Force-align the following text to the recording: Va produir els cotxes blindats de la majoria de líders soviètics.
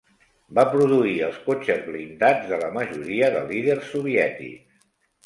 Va 0.59 0.61
produir 0.75 1.11
els 1.27 1.35
cotxes 1.49 1.83
blindats 1.89 2.47
de 2.53 2.59
la 2.63 2.71
majoria 2.79 3.29
de 3.37 3.45
líders 3.53 3.93
soviètics. 3.97 4.81